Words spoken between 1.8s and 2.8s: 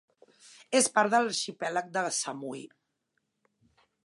de Samui.